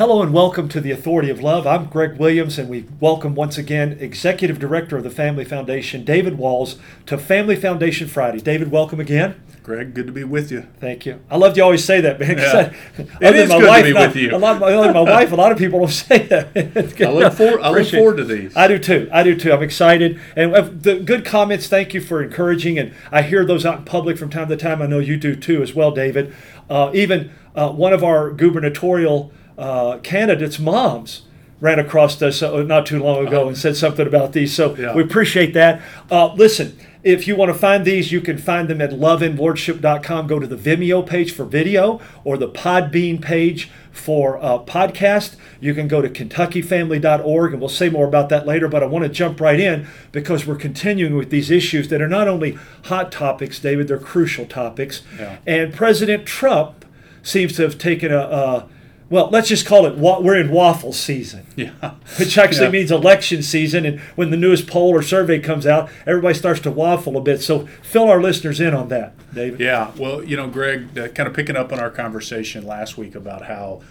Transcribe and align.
Hello 0.00 0.22
and 0.22 0.32
welcome 0.32 0.66
to 0.70 0.80
the 0.80 0.90
Authority 0.92 1.28
of 1.28 1.42
Love. 1.42 1.66
I'm 1.66 1.84
Greg 1.84 2.16
Williams, 2.16 2.58
and 2.58 2.70
we 2.70 2.86
welcome 3.00 3.34
once 3.34 3.58
again 3.58 3.98
Executive 4.00 4.58
Director 4.58 4.96
of 4.96 5.04
the 5.04 5.10
Family 5.10 5.44
Foundation, 5.44 6.06
David 6.06 6.38
Walls, 6.38 6.78
to 7.04 7.18
Family 7.18 7.54
Foundation 7.54 8.08
Friday. 8.08 8.40
David, 8.40 8.70
welcome 8.70 8.98
again. 8.98 9.38
Greg, 9.62 9.92
good 9.92 10.06
to 10.06 10.12
be 10.14 10.24
with 10.24 10.50
you. 10.50 10.66
Thank 10.80 11.04
you. 11.04 11.20
I 11.30 11.36
love 11.36 11.54
you 11.54 11.62
always 11.64 11.84
say 11.84 12.00
that, 12.00 12.18
man. 12.18 12.38
Yeah. 12.38 12.72
I- 13.20 13.26
It 13.26 13.36
is 13.36 13.50
my 13.50 13.56
good 13.58 13.64
to 13.64 13.68
wife, 13.68 13.84
be 13.84 13.92
not- 13.92 14.06
with 14.08 14.16
you. 14.16 14.34
A 14.34 14.38
lot, 14.38 14.62
other 14.62 14.84
than 14.84 14.94
my 14.94 15.00
wife, 15.16 15.32
a 15.32 15.36
lot 15.36 15.52
of 15.52 15.58
people 15.58 15.80
don't 15.80 15.88
say 15.90 16.26
that. 16.28 16.48
I 16.56 17.10
look 17.12 17.34
forward. 17.34 17.60
I 17.60 17.68
look 17.68 17.88
forward 17.88 18.16
to 18.16 18.24
these. 18.24 18.56
I 18.56 18.68
do 18.68 18.78
too. 18.78 19.06
I 19.12 19.22
do 19.22 19.36
too. 19.36 19.52
I'm 19.52 19.62
excited. 19.62 20.18
And 20.34 20.54
uh, 20.54 20.62
the 20.62 20.98
good 21.00 21.26
comments, 21.26 21.66
thank 21.68 21.92
you 21.92 22.00
for 22.00 22.22
encouraging. 22.22 22.78
And 22.78 22.94
I 23.12 23.20
hear 23.20 23.44
those 23.44 23.66
out 23.66 23.80
in 23.80 23.84
public 23.84 24.16
from 24.16 24.30
time 24.30 24.48
to 24.48 24.56
time. 24.56 24.80
I 24.80 24.86
know 24.86 24.98
you 24.98 25.18
do 25.18 25.36
too, 25.36 25.62
as 25.62 25.74
well, 25.74 25.90
David. 25.90 26.34
Uh, 26.70 26.90
even 26.94 27.32
uh, 27.54 27.68
one 27.70 27.92
of 27.92 28.02
our 28.02 28.30
gubernatorial 28.30 29.30
uh, 29.60 29.98
candidates' 29.98 30.58
moms 30.58 31.22
ran 31.60 31.78
across 31.78 32.20
us 32.22 32.42
uh, 32.42 32.62
not 32.62 32.86
too 32.86 32.98
long 33.02 33.26
ago 33.26 33.46
and 33.46 33.56
said 33.56 33.76
something 33.76 34.06
about 34.06 34.32
these. 34.32 34.52
So 34.54 34.74
Yeah. 34.74 34.94
we 34.94 35.02
appreciate 35.02 35.52
that. 35.54 35.82
Uh, 36.10 36.32
listen, 36.34 36.78
if 37.02 37.28
you 37.28 37.36
want 37.36 37.50
to 37.52 37.58
find 37.58 37.84
these, 37.84 38.10
you 38.12 38.20
can 38.22 38.38
find 38.38 38.66
them 38.68 38.80
at 38.80 38.90
loveandlordship.com. 38.90 40.26
Go 40.26 40.38
to 40.38 40.46
the 40.46 40.56
Vimeo 40.56 41.06
page 41.06 41.32
for 41.32 41.44
video 41.44 42.00
or 42.24 42.36
the 42.38 42.48
Podbean 42.48 43.20
page 43.20 43.70
for 43.92 44.38
uh, 44.42 44.58
podcast. 44.60 45.36
You 45.60 45.74
can 45.74 45.86
go 45.88 46.00
to 46.00 46.08
kentuckyfamily.org, 46.08 47.52
and 47.52 47.60
we'll 47.60 47.68
say 47.68 47.88
more 47.90 48.06
about 48.06 48.28
that 48.30 48.46
later. 48.46 48.68
But 48.68 48.82
I 48.82 48.86
want 48.86 49.02
to 49.04 49.08
jump 49.10 49.40
right 49.40 49.60
in 49.60 49.86
because 50.12 50.46
we're 50.46 50.56
continuing 50.56 51.14
with 51.16 51.30
these 51.30 51.50
issues 51.50 51.88
that 51.88 52.00
are 52.00 52.08
not 52.08 52.28
only 52.28 52.58
hot 52.84 53.12
topics, 53.12 53.58
David, 53.58 53.88
they're 53.88 53.98
crucial 53.98 54.46
topics. 54.46 55.02
Yeah. 55.18 55.36
And 55.46 55.74
President 55.74 56.26
Trump 56.26 56.84
seems 57.22 57.54
to 57.56 57.62
have 57.62 57.76
taken 57.78 58.12
a, 58.12 58.18
a 58.18 58.68
well, 59.10 59.28
let's 59.30 59.48
just 59.48 59.66
call 59.66 59.84
it, 59.86 59.96
wa- 59.96 60.20
we're 60.20 60.36
in 60.40 60.50
waffle 60.50 60.92
season 60.92 61.44
Yeah. 61.56 61.72
which 62.18 62.38
actually 62.38 62.66
Yeah. 62.66 62.70
means 62.70 62.90
election 62.92 63.42
season. 63.42 63.84
And 63.84 64.00
when 64.16 64.30
the 64.30 64.36
newest 64.36 64.66
poll 64.68 64.90
or 64.90 65.02
survey 65.02 65.38
comes 65.40 65.66
out, 65.66 65.90
everybody 66.06 66.34
starts 66.34 66.60
to 66.60 66.70
waffle 66.70 67.16
a 67.16 67.20
bit. 67.20 67.42
So 67.42 67.66
fill 67.82 68.08
our 68.08 68.22
listeners 68.22 68.60
in 68.60 68.72
on 68.72 68.88
that, 68.88 69.12
David. 69.34 69.60
Yeah. 69.60 69.90
Well, 69.98 70.22
you 70.24 70.36
know, 70.36 70.48
Greg, 70.48 70.96
uh, 70.96 71.08
kind 71.08 71.26
of 71.28 71.34
picking 71.34 71.56
up 71.56 71.72
on 71.72 71.80
our 71.80 71.90
conversation 71.90 72.64
last 72.66 72.96
week 72.96 73.14
about 73.16 73.44
how 73.46 73.82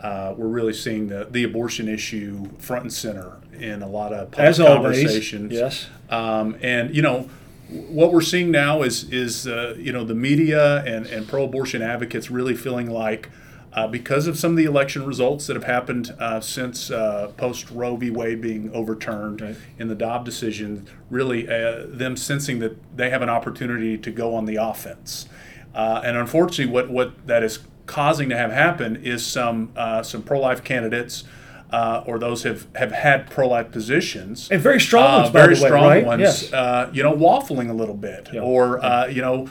uh, 0.00 0.32
we're 0.36 0.46
really 0.46 0.72
seeing 0.74 1.08
the, 1.08 1.26
the 1.28 1.42
abortion 1.42 1.88
issue 1.88 2.48
front 2.58 2.84
and 2.84 2.92
center 2.92 3.32
in 3.58 3.82
a 3.82 3.88
lot 3.88 4.12
of 4.12 4.30
public 4.30 4.46
As 4.48 4.60
always, 4.60 5.02
conversations. 5.02 5.52
yes. 5.52 5.88
Um, 6.08 6.56
and 6.62 6.94
you 6.94 7.02
know, 7.02 7.28
what 7.68 8.12
we're 8.12 8.20
seeing 8.22 8.50
now 8.52 8.82
is 8.82 9.10
is 9.10 9.46
uh, 9.48 9.74
you 9.76 9.92
know 9.92 10.04
the 10.04 10.14
media 10.14 10.82
and, 10.84 11.04
and 11.06 11.26
pro-abortion 11.28 11.82
advocates 11.82 12.30
really 12.30 12.54
feeling 12.54 12.88
like. 12.88 13.28
Uh, 13.72 13.86
because 13.86 14.26
of 14.26 14.38
some 14.38 14.52
of 14.52 14.56
the 14.56 14.64
election 14.64 15.04
results 15.04 15.46
that 15.46 15.54
have 15.54 15.64
happened 15.64 16.14
uh, 16.18 16.40
since 16.40 16.90
uh, 16.90 17.30
post 17.36 17.70
Roe 17.70 17.96
v. 17.96 18.10
Wade 18.10 18.40
being 18.40 18.70
overturned 18.72 19.40
Right. 19.42 19.56
in 19.78 19.88
the 19.88 19.94
Dobbs 19.94 20.24
decision, 20.24 20.86
really 21.10 21.46
uh, 21.48 21.84
them 21.86 22.16
sensing 22.16 22.60
that 22.60 22.76
they 22.96 23.10
have 23.10 23.20
an 23.22 23.28
opportunity 23.28 23.98
to 23.98 24.10
go 24.10 24.34
on 24.34 24.46
the 24.46 24.56
offense. 24.56 25.28
Uh, 25.74 26.00
and 26.02 26.16
unfortunately, 26.16 26.72
what, 26.72 26.90
what 26.90 27.26
that 27.26 27.42
is 27.42 27.58
causing 27.86 28.28
to 28.30 28.36
have 28.36 28.50
happen 28.52 28.96
is 28.96 29.24
some 29.24 29.70
uh, 29.76 30.02
some 30.02 30.22
pro-life 30.22 30.64
candidates 30.64 31.24
uh, 31.70 32.02
or 32.06 32.18
those 32.18 32.44
have, 32.44 32.66
have 32.74 32.92
had 32.92 33.28
pro-life 33.30 33.70
positions 33.70 34.48
And 34.50 34.62
very 34.62 34.80
strong 34.80 35.20
ones, 35.20 35.30
very 35.30 35.54
the 35.54 35.62
way, 35.62 35.68
strong 35.68 35.84
right? 35.84 36.04
ones, 36.06 36.20
Yes. 36.22 36.52
uh, 36.54 36.90
you 36.94 37.02
know, 37.02 37.14
waffling 37.14 37.68
a 37.68 37.74
little 37.74 37.94
bit, 37.94 38.30
Yeah. 38.32 38.40
or 38.40 38.82
uh, 38.82 39.06
you 39.08 39.20
know, 39.20 39.48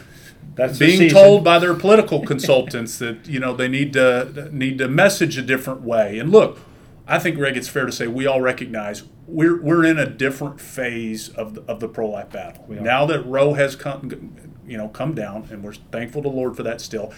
That's 0.58 0.80
being 0.80 1.10
told 1.10 1.44
by 1.44 1.60
their 1.60 1.76
political 1.76 2.26
consultants 2.26 2.98
that 2.98 3.28
you 3.28 3.40
know 3.40 3.56
they 3.56 3.68
need 3.68 3.94
to 3.94 4.50
need 4.52 4.80
to 4.80 4.88
message 4.88 5.38
a 5.38 5.44
different 5.44 5.82
way. 5.82 6.18
And 6.18 6.32
look, 6.32 6.60
I 7.08 7.20
think 7.20 7.36
Greg, 7.38 7.56
it's 7.56 7.68
fair 7.68 7.86
to 7.86 7.92
say 7.92 8.08
we 8.08 8.26
all 8.26 8.42
recognize 8.42 9.04
we're 9.28 9.62
we're 9.62 9.86
in 9.86 10.00
a 10.00 10.10
different 10.10 10.60
phase 10.60 11.30
of 11.30 11.54
the, 11.54 11.62
of 11.64 11.80
the 11.80 11.88
pro 11.88 12.10
life 12.10 12.32
battle 12.32 12.66
now 12.82 13.06
that 13.06 13.22
Roe 13.22 13.54
has 13.54 13.76
come, 13.76 14.36
you 14.66 14.78
know, 14.78 14.88
come 14.90 15.14
down, 15.14 15.48
and 15.52 15.64
we're 15.64 15.74
thankful 15.74 16.24
to 16.24 16.30
the 16.30 16.36
Lord 16.36 16.56
for 16.56 16.64
that 16.64 16.82
still. 16.82 17.14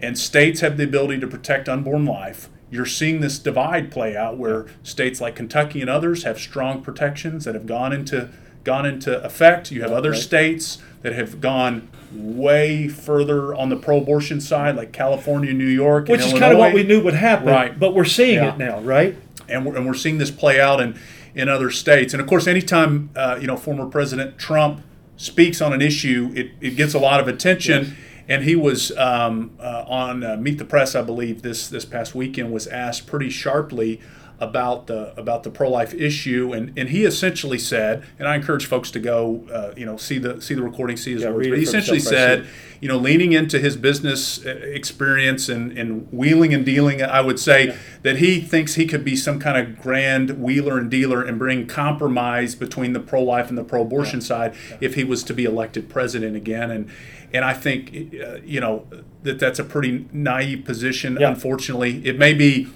And 0.00 0.16
states 0.16 0.60
have 0.60 0.76
the 0.76 0.84
ability 0.84 1.20
to 1.20 1.26
protect 1.26 1.68
unborn 1.68 2.06
life. 2.06 2.48
You're 2.70 2.86
seeing 2.86 3.20
this 3.20 3.38
divide 3.38 3.90
play 3.90 4.16
out 4.16 4.38
where 4.38 4.66
states 4.82 5.20
like 5.20 5.36
Kentucky 5.36 5.80
and 5.80 5.90
others 5.90 6.22
have 6.22 6.38
strong 6.38 6.82
protections 6.82 7.44
that 7.44 7.54
have 7.54 7.66
gone 7.66 7.92
into 7.92 8.30
gone 8.64 8.86
into 8.86 9.22
effect. 9.24 9.70
You 9.70 9.82
have 9.82 9.92
other 9.92 10.10
Right. 10.10 10.20
states 10.20 10.78
that 11.02 11.12
have 11.12 11.40
gone 11.40 11.88
way 12.12 12.88
further 12.88 13.54
on 13.54 13.68
the 13.68 13.76
pro-abortion 13.76 14.40
side, 14.40 14.76
like 14.76 14.92
California, 14.92 15.52
New 15.52 15.64
York, 15.66 16.08
Which 16.08 16.22
and 16.22 16.32
is 16.32 16.38
kind 16.38 16.52
of 16.52 16.58
what 16.58 16.72
we 16.72 16.82
knew 16.82 17.02
would 17.02 17.14
happen. 17.14 17.48
Right. 17.48 17.78
But 17.78 17.94
we're 17.94 18.04
seeing 18.04 18.36
Yeah. 18.36 18.54
it 18.54 18.58
now, 18.58 18.80
right? 18.80 19.16
and 19.50 19.64
we're, 19.64 19.76
and 19.76 19.86
we're 19.86 19.94
seeing 19.94 20.18
this 20.18 20.30
play 20.30 20.60
out 20.60 20.78
in, 20.78 20.94
in 21.34 21.48
other 21.48 21.70
states. 21.70 22.12
And 22.12 22.20
of 22.20 22.26
course, 22.26 22.46
anytime 22.46 23.08
uh, 23.16 23.38
you 23.40 23.46
know 23.46 23.56
former 23.56 23.86
President 23.86 24.36
Trump 24.38 24.82
speaks 25.16 25.62
on 25.62 25.72
an 25.72 25.80
issue, 25.80 26.30
it, 26.34 26.50
it 26.60 26.76
gets 26.76 26.92
a 26.94 26.98
lot 26.98 27.18
of 27.20 27.28
attention. 27.28 27.96
And 28.28 28.44
he 28.44 28.54
was 28.56 28.94
um, 28.98 29.52
uh, 29.58 29.84
on 29.88 30.22
uh, 30.22 30.36
Meet 30.36 30.58
the 30.58 30.66
Press, 30.66 30.94
I 30.94 31.00
believe, 31.00 31.40
this 31.40 31.66
this 31.68 31.86
past 31.86 32.14
weekend, 32.14 32.52
was 32.52 32.66
asked 32.66 33.06
pretty 33.06 33.30
sharply 33.30 34.00
about 34.40 34.86
the 34.86 35.18
about 35.18 35.42
the 35.42 35.50
pro 35.50 35.68
life 35.68 35.92
issue, 35.94 36.52
and, 36.52 36.72
and 36.78 36.90
he 36.90 37.04
essentially 37.04 37.58
said, 37.58 38.04
and 38.18 38.28
I 38.28 38.36
encourage 38.36 38.66
folks 38.66 38.90
to 38.92 39.00
go, 39.00 39.44
uh, 39.52 39.72
you 39.76 39.84
know, 39.84 39.96
see 39.96 40.18
the 40.18 40.40
see 40.40 40.54
the 40.54 40.62
recording, 40.62 40.96
see 40.96 41.12
his 41.12 41.22
Yeah, 41.22 41.30
words. 41.30 41.48
But 41.48 41.58
he 41.58 41.64
essentially 41.64 41.98
said, 41.98 42.46
you 42.80 42.86
know, 42.88 42.96
leaning 42.96 43.32
into 43.32 43.58
his 43.58 43.76
business 43.76 44.44
uh, 44.46 44.50
experience 44.50 45.48
and, 45.48 45.76
and 45.76 46.06
wheeling 46.12 46.54
and 46.54 46.64
dealing, 46.64 47.02
I 47.02 47.20
would 47.20 47.40
say 47.40 47.76
that 48.02 48.18
he 48.18 48.40
thinks 48.40 48.74
he 48.74 48.86
could 48.86 49.04
be 49.04 49.16
some 49.16 49.40
kind 49.40 49.58
of 49.58 49.80
grand 49.82 50.40
wheeler 50.40 50.78
and 50.78 50.88
dealer 50.88 51.22
and 51.24 51.36
bring 51.38 51.66
compromise 51.66 52.54
between 52.54 52.92
the 52.92 53.00
pro 53.00 53.22
life 53.22 53.48
and 53.48 53.58
the 53.58 53.64
pro 53.64 53.82
abortion 53.82 54.20
side 54.20 54.54
if 54.80 54.94
he 54.94 55.02
was 55.02 55.24
to 55.24 55.34
be 55.34 55.44
elected 55.44 55.88
president 55.88 56.36
again. 56.36 56.70
And 56.70 56.88
and 57.32 57.44
I 57.44 57.52
think, 57.54 58.14
uh, 58.24 58.36
you 58.44 58.60
know, 58.60 58.86
that 59.24 59.38
that's 59.40 59.58
a 59.58 59.64
pretty 59.64 60.06
naive 60.12 60.64
position, 60.64 61.18
Yeah. 61.20 61.30
unfortunately. 61.30 62.06
It 62.06 62.18
may 62.18 62.34
be. 62.34 62.68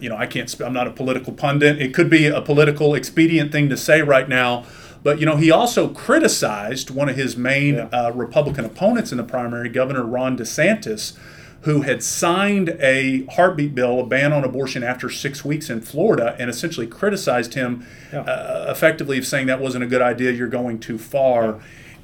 You 0.00 0.08
know, 0.08 0.16
I 0.16 0.26
can't. 0.26 0.50
sp- 0.50 0.62
I'm 0.66 0.72
not 0.72 0.86
a 0.86 0.90
political 0.90 1.32
pundit. 1.32 1.80
It 1.80 1.94
could 1.94 2.10
be 2.10 2.26
a 2.26 2.40
political 2.40 2.94
expedient 2.94 3.52
thing 3.52 3.68
to 3.68 3.76
say 3.76 4.02
right 4.02 4.28
now, 4.28 4.64
but 5.02 5.20
you 5.20 5.26
know, 5.26 5.36
he 5.36 5.50
also 5.50 5.88
criticized 5.88 6.90
one 6.90 7.08
of 7.08 7.16
his 7.16 7.36
main 7.36 7.74
Yeah. 7.76 7.84
uh, 7.92 8.10
Republican 8.14 8.64
opponents 8.64 9.12
in 9.12 9.18
the 9.18 9.24
primary, 9.24 9.68
Governor 9.68 10.02
Ron 10.04 10.36
DeSantis, 10.36 11.16
who 11.62 11.82
had 11.82 12.02
signed 12.02 12.76
a 12.80 13.24
heartbeat 13.26 13.74
bill, 13.74 14.00
a 14.00 14.06
ban 14.06 14.32
on 14.32 14.44
abortion 14.44 14.82
after 14.82 15.08
six 15.10 15.44
weeks 15.44 15.70
in 15.70 15.80
Florida, 15.80 16.36
and 16.38 16.48
essentially 16.50 16.86
criticized 16.86 17.54
him, 17.54 17.84
Yeah. 18.12 18.20
uh, 18.20 18.66
effectively 18.70 19.18
of 19.18 19.26
saying 19.26 19.46
that 19.46 19.60
wasn't 19.60 19.84
a 19.84 19.86
good 19.86 20.02
idea. 20.02 20.30
You're 20.32 20.48
going 20.48 20.78
too 20.78 20.98
far. 20.98 21.56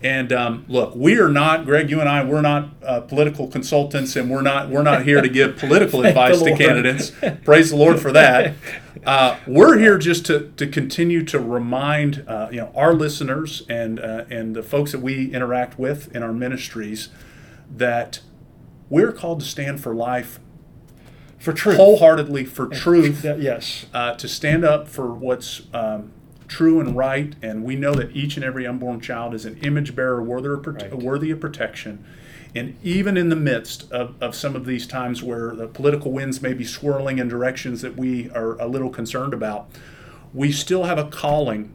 And 0.04 0.34
um, 0.34 0.66
look, 0.69 0.94
we 0.94 1.19
are 1.19 1.31
not, 1.31 1.65
Greg. 1.65 1.88
You 1.88 1.98
and 1.98 2.09
I, 2.09 2.22
we're 2.22 2.42
not 2.42 2.69
uh, 2.82 3.00
political 3.00 3.48
consultants, 3.48 4.15
and 4.16 4.31
we're 4.31 4.42
not 4.42 4.69
we're 4.69 4.82
not 4.82 5.04
here 5.04 5.22
to 5.22 5.31
give 5.31 5.56
political 5.59 6.04
advice 6.04 6.42
to 6.42 6.54
candidates. 6.54 7.10
Praise 7.42 7.70
the 7.70 7.76
Lord 7.76 7.98
for 7.98 8.12
that. 8.12 8.54
Uh, 9.04 9.38
we're 9.47 9.76
here 9.76 9.98
just 9.98 10.25
to, 10.25 10.50
to 10.56 10.66
continue 10.66 11.22
to 11.22 11.38
remind 11.38 12.25
uh, 12.26 12.48
you 12.50 12.56
know 12.56 12.72
our 12.75 12.94
listeners 12.94 13.62
and 13.69 14.00
uh, 14.00 14.25
and 14.31 14.56
the 14.56 14.62
folks 14.62 14.92
that 14.92 15.00
we 15.00 15.31
interact 15.34 15.78
with 15.78 16.15
in 16.16 16.22
our 16.22 16.32
ministries 16.32 17.10
that 17.71 18.21
we're 18.88 19.12
called 19.12 19.41
to 19.41 19.47
stand 19.47 19.82
for 19.82 19.94
life 19.94 20.41
For 21.38 21.53
truth. 21.53 21.76
wholeheartedly 21.76 22.47
for 22.47 22.66
truth, 22.66 23.25
yes. 23.25 23.84
uh, 23.92 24.15
to 24.15 24.26
stand 24.26 24.65
up 24.65 24.88
for 24.88 25.12
what's 25.12 25.62
um, 25.75 26.10
true 26.54 26.78
and 26.78 26.97
right. 26.97 27.34
And 27.42 27.65
we 27.65 27.75
know 27.75 27.94
that 27.94 28.15
each 28.15 28.37
and 28.37 28.44
every 28.44 28.65
unborn 28.65 29.00
child 29.00 29.34
is 29.34 29.44
an 29.44 29.59
image 29.62 29.97
bearer 29.97 30.22
worthy 30.22 30.48
of, 30.50 30.62
prote- 30.62 30.82
Right. 30.82 30.94
worthy 30.94 31.31
of 31.32 31.41
protection. 31.41 32.04
And 32.54 32.76
even 32.84 33.16
in 33.16 33.28
the 33.28 33.37
midst 33.37 33.91
of, 33.91 34.15
of 34.22 34.37
some 34.37 34.54
of 34.54 34.65
these 34.65 34.87
times 34.87 35.20
where 35.20 35.56
the 35.56 35.66
political 35.66 36.12
winds 36.12 36.41
may 36.41 36.53
be 36.54 36.65
swirling 36.65 37.19
in 37.19 37.26
directions 37.26 37.82
that 37.82 37.97
we 37.97 38.31
are 38.31 38.56
a 38.60 38.69
little 38.69 38.91
concerned 38.91 39.34
about, 39.34 39.68
we 40.33 40.53
still 40.53 40.84
have 40.84 40.97
a 40.97 41.04
calling 41.06 41.74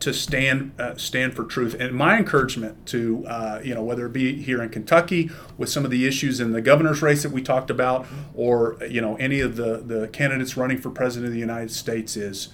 to 0.00 0.12
stand 0.12 0.72
uh, 0.78 0.96
stand 0.96 1.34
for 1.34 1.44
truth. 1.44 1.76
And 1.78 1.92
my 1.94 2.18
encouragement 2.18 2.84
to 2.86 3.24
uh, 3.28 3.60
you 3.62 3.74
know 3.74 3.82
whether 3.84 4.06
it 4.06 4.12
be 4.12 4.42
here 4.42 4.60
in 4.60 4.70
Kentucky 4.70 5.30
with 5.56 5.68
some 5.70 5.84
of 5.84 5.92
the 5.92 6.04
issues 6.04 6.40
in 6.40 6.50
the 6.50 6.60
governor's 6.60 7.00
race 7.00 7.22
that 7.22 7.30
we 7.30 7.40
talked 7.40 7.70
about, 7.70 8.04
or 8.34 8.76
you 8.90 9.00
know 9.00 9.14
any 9.16 9.38
of 9.38 9.54
the 9.54 9.78
the 9.78 10.08
candidates 10.08 10.56
running 10.56 10.78
for 10.78 10.90
president 10.90 11.28
of 11.28 11.32
the 11.32 11.38
United 11.38 11.70
States 11.70 12.16
is 12.16 12.48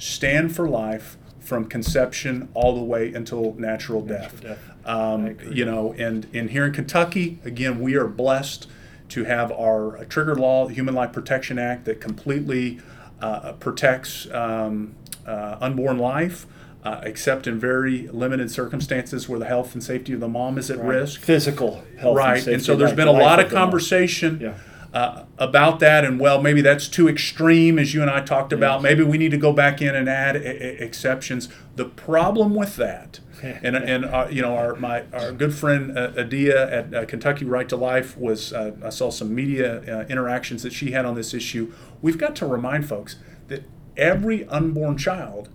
stand 0.00 0.56
for 0.56 0.68
life 0.68 1.16
from 1.40 1.66
conception 1.66 2.48
all 2.54 2.74
the 2.74 2.82
way 2.82 3.12
until 3.12 3.54
natural 3.54 4.02
death. 4.02 4.40
death. 4.42 4.58
Um, 4.84 5.36
you 5.52 5.64
know, 5.64 5.92
and 5.98 6.26
and 6.34 6.50
here 6.50 6.66
in 6.66 6.72
Kentucky, 6.72 7.38
again, 7.44 7.80
we 7.80 7.94
are 7.94 8.08
blessed 8.08 8.66
to 9.10 9.24
have 9.24 9.52
our 9.52 10.04
trigger 10.06 10.34
law, 10.34 10.66
the 10.66 10.74
Human 10.74 10.94
Life 10.94 11.12
Protection 11.12 11.58
Act, 11.58 11.84
that 11.84 12.00
completely 12.00 12.80
uh, 13.20 13.52
protects 13.54 14.30
um, 14.30 14.94
uh, 15.26 15.58
unborn 15.60 15.98
life, 15.98 16.46
uh, 16.84 17.00
except 17.02 17.46
in 17.46 17.58
very 17.58 18.08
limited 18.08 18.50
circumstances 18.50 19.28
where 19.28 19.38
the 19.38 19.46
health 19.46 19.74
and 19.74 19.82
safety 19.82 20.12
of 20.12 20.20
the 20.20 20.28
mom 20.28 20.56
is 20.56 20.70
at 20.70 20.78
risk. 20.78 21.20
Physical 21.20 21.84
health. 21.98 22.16
Right, 22.16 22.38
safety, 22.38 22.54
and 22.54 22.62
so 22.62 22.76
there's 22.76 22.92
right, 22.92 22.96
been 22.96 23.08
a 23.08 23.12
lot 23.12 23.40
of 23.40 23.50
conversation 23.50 24.38
Yeah. 24.40 24.54
Uh, 24.92 25.24
about 25.38 25.78
that, 25.78 26.04
and 26.04 26.18
well, 26.18 26.42
maybe 26.42 26.60
that's 26.60 26.88
too 26.88 27.08
extreme, 27.08 27.78
as 27.78 27.94
you 27.94 28.02
and 28.02 28.10
I 28.10 28.22
talked 28.22 28.52
about. 28.52 28.82
Maybe 28.82 29.04
we 29.04 29.18
need 29.18 29.30
to 29.30 29.36
go 29.36 29.52
back 29.52 29.80
in 29.80 29.94
and 29.94 30.08
add 30.08 30.34
exceptions. 30.34 31.48
The 31.76 31.84
problem 31.84 32.56
with 32.56 32.74
that, 32.74 33.20
and 33.42 33.76
and 33.76 34.04
uh, 34.04 34.26
you 34.28 34.42
know, 34.42 34.56
our 34.56 34.74
my 34.74 35.04
our 35.12 35.30
good 35.30 35.54
friend 35.54 35.96
uh, 35.96 36.10
Addia 36.14 36.72
at 36.72 36.92
uh, 36.92 37.04
Kentucky 37.06 37.44
Right 37.44 37.68
to 37.68 37.76
Life 37.76 38.16
was. 38.16 38.52
Uh, 38.52 38.72
I 38.84 38.90
saw 38.90 39.10
some 39.10 39.32
media 39.32 39.80
uh, 40.00 40.06
interactions 40.08 40.64
that 40.64 40.72
she 40.72 40.90
had 40.90 41.04
on 41.04 41.14
this 41.14 41.34
issue. 41.34 41.72
We've 42.02 42.18
got 42.18 42.34
to 42.36 42.46
remind 42.46 42.88
folks 42.88 43.14
that 43.46 43.62
every 43.96 44.44
unborn 44.48 44.98
child 44.98 45.50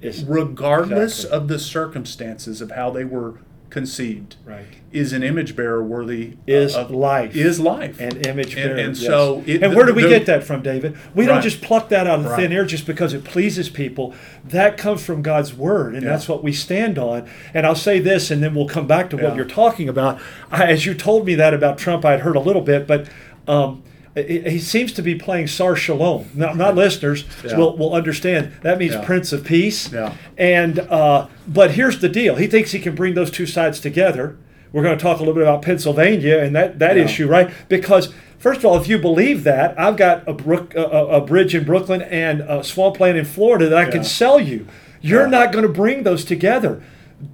Is 0.00 0.24
regardless 0.24 1.24
Exactly. 1.24 1.36
of 1.36 1.48
the 1.48 1.58
circumstances 1.58 2.62
of 2.62 2.70
how 2.70 2.90
they 2.90 3.04
were 3.04 3.40
conceived, 3.70 4.36
right. 4.44 4.66
is 4.92 5.12
an 5.12 5.22
image 5.22 5.54
bearer 5.56 5.82
worthy 5.82 6.36
Is 6.46 6.74
of 6.74 6.90
life. 6.90 7.34
Is 7.36 7.60
life 7.60 8.00
and 8.00 8.26
image 8.26 8.54
bearer. 8.56 8.76
and 8.76 8.96
yes. 8.96 9.06
so 9.06 9.42
it- 9.46 9.62
and 9.62 9.74
where 9.74 9.86
do 9.86 9.94
we 9.94 10.02
the- 10.02 10.08
get 10.08 10.26
that 10.26 10.42
from, 10.44 10.60
David? 10.62 10.96
We 11.14 11.24
don't 11.24 11.40
just 11.40 11.62
pluck 11.62 11.88
that 11.90 12.06
out 12.06 12.18
of 12.18 12.24
the 12.24 12.36
thin 12.36 12.52
air 12.52 12.64
just 12.64 12.86
because 12.86 13.14
it 13.14 13.24
pleases 13.24 13.68
people. 13.68 14.12
That 14.44 14.76
comes 14.76 15.04
from 15.04 15.22
God's 15.22 15.54
word, 15.54 15.94
and 15.94 16.02
Yeah. 16.02 16.10
that's 16.10 16.28
what 16.28 16.42
we 16.42 16.52
stand 16.52 16.98
on. 16.98 17.26
And 17.54 17.64
I'll 17.64 17.74
say 17.76 18.00
this, 18.00 18.30
and 18.30 18.42
then 18.42 18.54
we'll 18.54 18.68
come 18.68 18.86
back 18.86 19.08
to 19.10 19.16
what 19.16 19.36
you're 19.36 19.44
talking 19.44 19.88
about. 19.88 20.18
I, 20.50 20.66
as 20.66 20.84
you 20.84 20.94
told 20.94 21.24
me 21.24 21.34
that 21.36 21.54
about 21.54 21.78
Trump, 21.78 22.04
I'd 22.04 22.20
heard 22.20 22.36
a 22.36 22.40
little 22.40 22.62
bit, 22.62 22.86
but. 22.86 23.06
Um, 23.48 23.82
he 24.16 24.58
seems 24.58 24.92
to 24.94 25.02
be 25.02 25.14
playing 25.14 25.46
Sar 25.46 25.76
Shalom. 25.76 26.28
Not, 26.34 26.56
not 26.56 26.74
listeners 26.74 27.24
Yeah. 27.44 27.56
will, 27.56 27.76
will 27.76 27.94
understand. 27.94 28.52
That 28.62 28.78
means 28.78 28.94
Yeah. 28.94 29.04
Prince 29.04 29.32
of 29.32 29.44
Peace. 29.44 29.92
Yeah. 29.92 30.14
And 30.36 30.80
uh, 30.80 31.26
but 31.46 31.72
here's 31.72 32.00
the 32.00 32.08
deal: 32.08 32.34
he 32.36 32.46
thinks 32.46 32.72
he 32.72 32.80
can 32.80 32.94
bring 32.94 33.14
those 33.14 33.30
two 33.30 33.46
sides 33.46 33.78
together. 33.80 34.36
We're 34.72 34.82
going 34.82 34.96
to 34.98 35.02
talk 35.02 35.16
a 35.18 35.20
little 35.20 35.34
bit 35.34 35.42
about 35.42 35.62
Pennsylvania 35.62 36.38
and 36.38 36.54
that 36.56 36.78
that 36.80 36.96
Yeah. 36.96 37.04
issue, 37.04 37.26
right? 37.28 37.50
Because 37.68 38.12
first 38.38 38.58
of 38.60 38.66
all, 38.66 38.76
if 38.80 38.88
you 38.88 38.98
believe 38.98 39.44
that, 39.44 39.78
I've 39.78 39.96
got 39.96 40.26
a 40.28 40.32
brook, 40.32 40.74
a, 40.74 40.82
a 40.84 41.20
bridge 41.20 41.54
in 41.54 41.64
Brooklyn 41.64 42.02
and 42.02 42.40
a 42.40 42.64
swampland 42.64 43.16
in 43.18 43.24
Florida 43.24 43.68
that 43.68 43.78
I 43.78 43.90
can 43.90 44.02
sell 44.04 44.40
you. 44.40 44.66
You're 45.00 45.28
not 45.28 45.50
going 45.52 45.62
to 45.62 45.72
bring 45.72 46.02
those 46.02 46.24
together. 46.24 46.82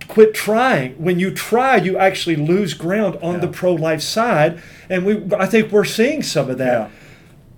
Quit 0.09 0.35
trying. 0.35 0.93
When 0.94 1.19
you 1.21 1.31
try, 1.31 1.77
you 1.77 1.97
actually 1.97 2.37
lose 2.37 2.75
ground 2.75 3.17
on 3.23 3.41
the 3.41 3.49
pro-life 3.49 4.03
side, 4.03 4.61
and 4.91 5.05
we 5.06 5.23
I 5.37 5.47
think 5.47 5.71
we're 5.71 5.85
seeing 5.85 6.23
some 6.23 6.50
of 6.50 6.59
that. 6.59 6.91
Yeah. 6.91 6.97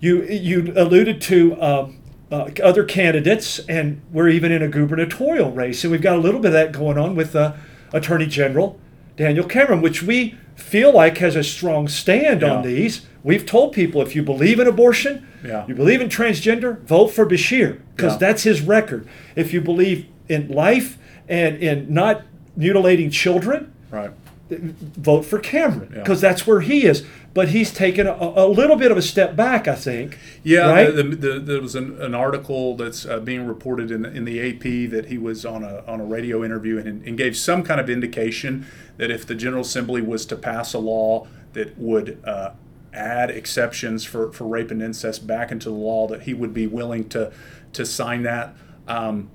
You 0.01 0.23
you 0.25 0.73
alluded 0.77 1.21
to 1.23 1.61
um, 1.63 1.97
uh, 2.31 2.51
other 2.63 2.85
candidates, 2.85 3.61
and 3.69 4.03
we're 4.13 4.29
even 4.29 4.53
in 4.53 4.63
a 4.63 4.69
gubernatorial 4.69 5.51
race, 5.53 5.85
and 5.85 5.91
we've 5.91 6.03
got 6.03 6.17
a 6.17 6.21
little 6.21 6.41
bit 6.41 6.49
of 6.49 6.53
that 6.53 6.73
going 6.73 6.99
on 6.99 7.15
with 7.15 7.35
uh, 7.35 7.55
Attorney 7.93 8.27
General 8.27 8.79
Daniel 9.17 9.47
Cameron, 9.47 9.81
which 9.81 10.03
we 10.03 10.37
feel 10.55 10.93
like 10.93 11.19
has 11.19 11.35
a 11.35 11.43
strong 11.43 11.89
stand 11.89 12.43
on 12.45 12.63
these. 12.63 13.07
We've 13.25 13.45
told 13.47 13.73
people 13.73 14.03
if 14.03 14.15
you 14.15 14.23
believe 14.23 14.61
in 14.61 14.67
abortion, 14.67 15.27
Yeah. 15.45 15.67
you 15.67 15.75
believe 15.75 16.01
in 16.01 16.09
transgender, 16.09 16.81
vote 16.83 17.09
for 17.09 17.25
Beshear 17.27 17.79
because 17.97 18.13
Yeah. 18.15 18.19
that's 18.19 18.43
his 18.43 18.61
record. 18.61 19.07
If 19.35 19.53
you 19.53 19.61
believe 19.61 20.07
in 20.29 20.49
life 20.49 20.99
and 21.29 21.57
in 21.57 21.93
not 21.93 22.23
mutilating 22.57 23.11
children, 23.11 23.73
Right. 23.91 24.11
vote 24.51 25.25
for 25.25 25.39
Cameron 25.39 25.91
Yeah. 25.93 25.99
because 26.03 26.21
that's 26.21 26.47
where 26.47 26.61
he 26.61 26.85
is. 26.85 27.05
But 27.35 27.51
he's 27.51 27.73
taken 27.73 28.07
a, 28.07 28.17
a 28.19 28.49
little 28.49 28.75
bit 28.77 28.91
of 28.91 28.97
a 28.97 29.03
step 29.03 29.37
back, 29.37 29.69
I 29.69 29.75
think. 29.77 30.19
Yeah, 30.43 30.71
right? 30.71 30.95
the, 30.95 31.03
the, 31.05 31.15
the, 31.17 31.39
there 31.41 31.61
was 31.61 31.75
an, 31.77 32.01
an 32.01 32.15
article 32.15 32.75
that's 32.77 33.07
uh, 33.07 33.21
being 33.21 33.47
reported 33.47 33.91
in, 33.91 34.05
in 34.05 34.25
the 34.25 34.41
AP 34.41 34.91
that 34.91 35.07
he 35.09 35.19
was 35.19 35.45
on 35.47 35.63
a, 35.63 35.85
on 35.87 36.01
a 36.01 36.05
radio 36.05 36.43
interview 36.45 36.79
and, 36.79 37.07
and 37.07 37.17
gave 37.17 37.37
some 37.37 37.63
kind 37.63 37.81
of 37.81 37.89
indication 37.89 38.67
that 38.97 39.11
if 39.11 39.25
the 39.27 39.35
General 39.37 39.63
Assembly 39.63 40.03
was 40.03 40.27
to 40.27 40.37
pass 40.37 40.73
a 40.75 40.79
law 40.79 41.29
that 41.53 41.79
would 41.79 42.19
uh, 42.25 42.51
add 42.93 43.31
exceptions 43.31 44.05
for, 44.05 44.33
for 44.33 44.45
rape 44.49 44.71
and 44.73 44.83
incest 44.83 45.27
back 45.27 45.53
into 45.53 45.69
the 45.69 45.75
law, 45.77 46.09
that 46.09 46.23
he 46.23 46.35
would 46.35 46.55
be 46.55 46.67
willing 46.67 47.09
to, 47.11 47.31
to 47.75 47.85
sign 47.87 48.23
that. 48.25 48.55
Um, 48.89 49.31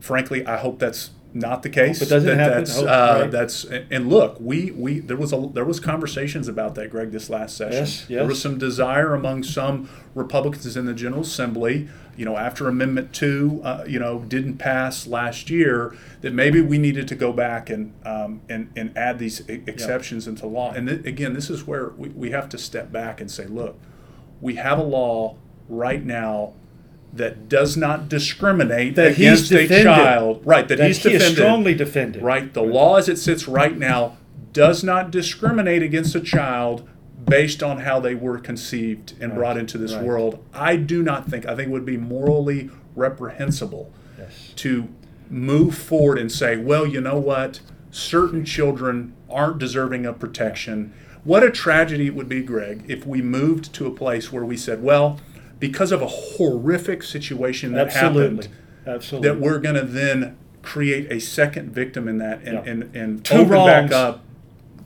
frankly, 0.00 0.46
I 0.46 0.56
hope 0.56 0.78
that's 0.78 1.10
not 1.34 1.64
the 1.64 1.68
case. 1.68 1.98
Hope 1.98 2.06
it 2.06 2.10
doesn't 2.10 2.28
that, 2.28 2.38
happen. 2.38 2.58
That's, 2.58 2.76
Hope- 2.76 2.88
uh, 2.88 3.18
right. 3.22 3.30
that's 3.30 3.64
and 3.64 4.08
look, 4.08 4.36
we, 4.40 4.70
we 4.70 5.00
there 5.00 5.16
was 5.16 5.32
a 5.32 5.50
there 5.52 5.64
was 5.64 5.80
conversations 5.80 6.46
about 6.46 6.76
that, 6.76 6.90
Greg, 6.90 7.10
this 7.10 7.28
last 7.28 7.56
session. 7.56 7.80
Yes, 7.80 8.06
There 8.06 8.24
was 8.24 8.40
some 8.40 8.56
desire 8.56 9.14
among 9.14 9.42
some 9.42 9.88
Republicans 10.14 10.76
in 10.76 10.86
the 10.86 10.94
General 10.94 11.22
Assembly, 11.22 11.88
you 12.16 12.24
know, 12.24 12.36
after 12.36 12.68
Amendment 12.68 13.12
Two, 13.12 13.60
uh, 13.64 13.84
you 13.86 13.98
know, 13.98 14.20
didn't 14.20 14.58
pass 14.58 15.08
last 15.08 15.50
year, 15.50 15.96
that 16.20 16.32
maybe 16.32 16.60
we 16.60 16.78
needed 16.78 17.08
to 17.08 17.16
go 17.16 17.32
back 17.32 17.68
and 17.68 17.92
um, 18.06 18.40
and 18.48 18.70
and 18.76 18.96
add 18.96 19.18
these 19.18 19.40
exceptions 19.48 20.28
into 20.28 20.46
law. 20.46 20.70
And 20.72 20.88
th- 20.88 21.04
again, 21.04 21.34
this 21.34 21.50
is 21.50 21.66
where 21.66 21.88
we, 21.90 22.10
we 22.10 22.30
have 22.30 22.48
to 22.50 22.58
step 22.58 22.92
back 22.92 23.20
and 23.20 23.28
say, 23.28 23.46
look, 23.46 23.76
we 24.40 24.54
have 24.54 24.78
a 24.78 24.84
law 24.84 25.36
right 25.68 26.04
now 26.04 26.52
that 27.14 27.48
does 27.48 27.76
not 27.76 28.08
discriminate 28.08 28.96
That 28.96 29.12
against 29.12 29.52
a 29.52 29.68
child, 29.68 30.42
right? 30.44 30.66
That, 30.66 30.78
that 30.78 30.88
he's 30.88 31.02
he 31.02 31.14
is 31.14 31.26
strongly 31.26 31.74
defended. 31.74 32.22
Right. 32.22 32.52
The 32.52 32.62
law 32.62 32.96
as 32.96 33.08
it 33.08 33.18
sits 33.18 33.46
right 33.46 33.76
now 33.76 34.16
does 34.52 34.82
not 34.82 35.10
discriminate 35.10 35.82
against 35.82 36.14
a 36.14 36.20
child 36.20 36.88
based 37.24 37.62
on 37.62 37.78
how 37.78 38.00
they 38.00 38.14
were 38.14 38.38
conceived 38.38 39.14
and 39.20 39.32
Right, 39.32 39.38
brought 39.38 39.56
into 39.56 39.78
this 39.78 39.94
right. 39.94 40.04
world. 40.04 40.44
I 40.52 40.76
do 40.76 41.02
not 41.02 41.28
think, 41.28 41.46
I 41.46 41.54
think 41.54 41.68
it 41.68 41.72
would 41.72 41.86
be 41.86 41.96
morally 41.96 42.70
reprehensible 42.94 43.92
Yes. 44.18 44.52
to 44.56 44.88
move 45.30 45.76
forward 45.76 46.18
and 46.18 46.30
say, 46.30 46.56
well, 46.56 46.86
you 46.86 47.00
know 47.00 47.18
what? 47.18 47.60
Certain 47.90 48.40
hmm. 48.40 48.44
children 48.44 49.14
aren't 49.30 49.58
deserving 49.58 50.06
of 50.06 50.18
protection. 50.18 50.92
What 51.24 51.42
a 51.42 51.50
tragedy 51.50 52.08
it 52.08 52.14
would 52.14 52.28
be, 52.28 52.42
Greg, 52.42 52.84
if 52.86 53.06
we 53.06 53.22
moved 53.22 53.72
to 53.74 53.86
a 53.86 53.90
place 53.90 54.30
where 54.30 54.44
we 54.44 54.56
said, 54.56 54.82
well, 54.82 55.18
because 55.60 55.92
of 55.92 56.02
a 56.02 56.06
horrific 56.06 57.02
situation 57.02 57.72
that 57.72 57.88
Absolutely. 57.88 58.22
happened, 58.46 58.48
Absolutely. 58.86 59.28
that 59.28 59.40
we're 59.40 59.58
going 59.58 59.74
to 59.76 59.82
then 59.84 60.36
create 60.62 61.10
a 61.12 61.20
second 61.20 61.70
victim 61.72 62.08
in 62.08 62.18
that 62.18 62.38
and, 62.42 62.52
Yeah. 62.54 62.70
and, 62.70 62.96
and 62.96 63.24
Two 63.24 63.34
open 63.36 63.48
wrongs 63.50 63.66
back 63.90 63.92
up. 63.92 64.20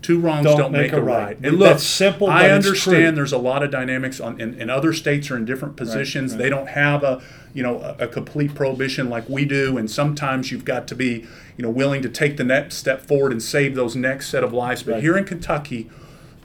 Two 0.01 0.21
wrongs 0.21 0.45
don't, 0.45 0.71
make, 0.71 0.93
a 0.93 1.03
right. 1.03 1.37
And 1.43 1.61
That's 1.61 1.83
simple, 1.83 2.29
I 2.31 2.51
understand 2.51 3.17
there's 3.17 3.33
a 3.33 3.39
lot 3.39 3.65
of 3.65 3.73
dynamics 3.73 4.21
on, 4.21 4.41
and, 4.41 4.55
and 4.61 4.71
other 4.71 4.93
states 4.93 5.29
are 5.29 5.37
in 5.37 5.45
different 5.45 5.77
positions. 5.77 6.33
right. 6.33 6.39
They 6.39 6.49
don't 6.49 6.69
have 6.69 7.03
a, 7.03 7.21
you 7.53 7.65
know, 7.65 7.81
a, 7.81 8.05
a 8.05 8.07
complete 8.07 8.55
prohibition 8.55 9.11
like 9.11 9.29
we 9.29 9.45
do. 9.45 9.77
And 9.77 9.91
sometimes 9.91 10.53
you've 10.53 10.65
got 10.65 10.87
to 10.89 10.95
be, 10.95 11.27
you 11.57 11.63
know, 11.65 11.71
willing 11.71 12.01
to 12.03 12.09
take 12.09 12.37
the 12.37 12.45
next 12.45 12.77
step 12.77 13.01
forward 13.03 13.33
and 13.33 13.43
save 13.43 13.75
those 13.75 13.97
next 13.97 14.29
set 14.29 14.45
of 14.45 14.53
lives. 14.53 14.85
But 14.85 14.93
Right. 14.95 15.03
here 15.03 15.17
in 15.19 15.25
Kentucky, 15.25 15.91